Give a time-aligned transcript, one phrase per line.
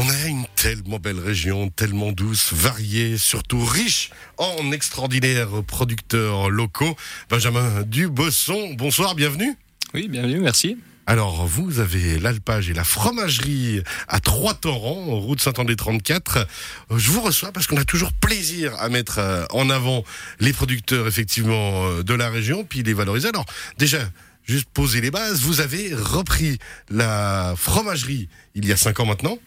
[0.00, 6.96] On a une tellement belle région, tellement douce, variée, surtout riche en extraordinaires producteurs locaux.
[7.28, 9.56] Benjamin Dubosson, bonsoir, bienvenue.
[9.94, 10.76] Oui, bienvenue, merci.
[11.08, 16.46] Alors, vous avez l'alpage et la fromagerie à Trois-Torrents, route Saint-André 34.
[16.94, 20.04] Je vous reçois parce qu'on a toujours plaisir à mettre euh, en avant
[20.38, 23.30] les producteurs, effectivement, euh, de la région, puis les valoriser.
[23.30, 23.46] Alors,
[23.78, 23.98] déjà,
[24.46, 29.40] juste poser les bases, vous avez repris la fromagerie il y a cinq ans maintenant.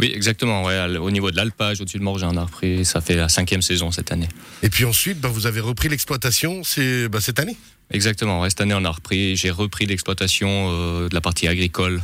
[0.00, 0.64] Oui, exactement.
[0.64, 3.60] Ouais, au niveau de l'alpage, au-dessus de Morges, on a repris, ça fait la cinquième
[3.60, 4.28] saison cette année.
[4.62, 6.62] Et puis ensuite, bah, vous avez repris l'exploitation
[7.10, 7.56] bah, cette année
[7.90, 8.48] Exactement.
[8.48, 12.00] cette année, on a repris, j'ai repris l'exploitation euh, de la partie agricole.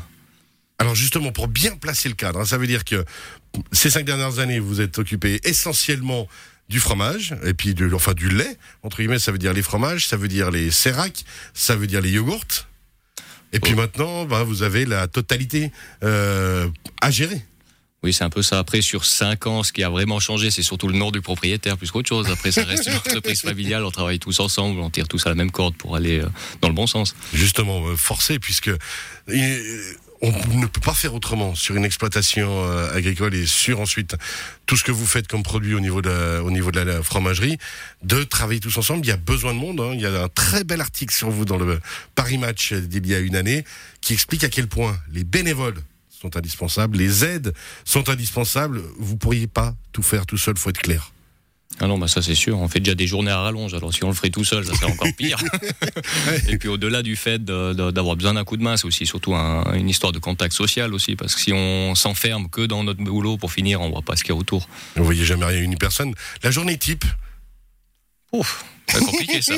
[0.78, 3.02] Alors justement, pour bien placer le cadre, hein, ça veut dire que
[3.72, 6.28] ces cinq dernières années, vous êtes occupé essentiellement
[6.69, 10.06] du fromage et puis de, enfin du lait entre guillemets, ça veut dire les fromages,
[10.06, 11.24] ça veut dire les séracs,
[11.55, 12.66] ça veut dire les yogourts.
[13.55, 13.77] Et puis oh.
[13.77, 15.70] maintenant, bah, vous avez la totalité
[16.02, 16.69] euh,
[17.00, 17.41] à gérer.
[18.07, 18.61] Oui, c'est un peu ça.
[18.61, 21.77] Après, sur cinq ans, ce qui a vraiment changé, c'est surtout le nom du propriétaire
[21.77, 22.31] plus qu'autre chose.
[22.31, 25.35] Après, ça reste une entreprise familiale, on travaille tous ensemble, on tire tous à la
[25.35, 26.29] même corde pour aller euh,
[26.61, 27.17] dans le bon sens.
[27.34, 28.71] Justement, euh, forcé, puisque
[29.29, 34.15] on ne peut pas faire autrement sur une exploitation euh, agricole et sur ensuite
[34.67, 37.03] tout ce que vous faites comme produit au niveau de la, au niveau de la,
[37.03, 37.59] fromagerie,
[38.05, 39.05] de travailler tous ensemble.
[39.05, 39.81] Il y a besoin de monde.
[39.81, 39.95] Hein.
[39.95, 41.81] Il y a un très bel article sur vous dans le
[42.15, 43.65] Paris Match d'il y a une année
[44.01, 45.83] qui explique à quel point les bénévoles
[46.27, 47.52] sont indispensables, les aides
[47.84, 48.82] sont indispensables.
[48.98, 51.12] Vous pourriez pas tout faire tout seul, faut être clair.
[51.78, 52.58] Ah non, bah ça c'est sûr.
[52.58, 53.74] On fait déjà des journées à rallonge.
[53.74, 55.38] Alors si on le ferait tout seul, ça serait encore pire.
[56.48, 59.88] et puis au-delà du fait d'avoir besoin d'un coup de main, c'est aussi surtout une
[59.88, 63.52] histoire de contact social aussi, parce que si on s'enferme que dans notre boulot pour
[63.52, 64.69] finir, on voit pas ce qu'il y a autour.
[64.97, 66.14] Vous voyez jamais rien une personne.
[66.42, 67.04] La journée type?
[68.32, 68.64] Ouf.
[68.98, 69.55] C'est compliqué ça.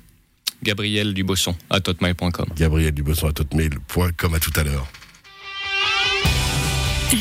[0.64, 2.48] Gabriel Dubosson à totmail.com.
[2.56, 4.88] Gabriel Dubosson à totmail.com à tout à l'heure.
[7.12, 7.18] Le